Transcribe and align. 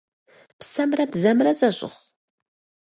Псэмрэ 0.59 1.05
бзэмрэ 1.11 1.51
зэщӀыгъу? 1.59 1.99